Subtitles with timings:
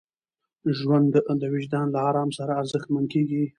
[0.77, 1.07] ژوند
[1.41, 3.43] د وجدان له ارام سره ارزښتمن کېږي.